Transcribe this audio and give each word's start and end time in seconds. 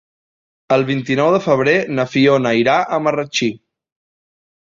El 0.77 0.85
vint-i-nou 0.87 1.29
de 1.35 1.39
febrer 1.43 1.75
na 1.99 2.07
Fiona 2.15 2.55
irà 2.61 2.79
a 2.97 3.01
Marratxí. 3.09 3.51